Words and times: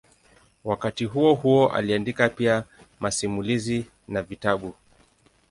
Wakati 0.63 1.05
huohuo 1.05 1.67
aliandika 1.67 2.29
pia 2.29 2.63
masimulizi 2.99 3.85
na 4.07 4.21
vitabu. 4.21 4.73